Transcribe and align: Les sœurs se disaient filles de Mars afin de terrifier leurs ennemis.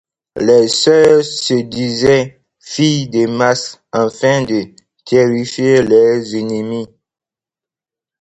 Les 0.37 0.67
sœurs 0.67 1.23
se 1.23 1.53
disaient 1.53 2.41
filles 2.59 3.07
de 3.09 3.27
Mars 3.27 3.83
afin 3.91 4.41
de 4.41 4.73
terrifier 5.05 5.83
leurs 5.83 6.33
ennemis. 6.33 6.87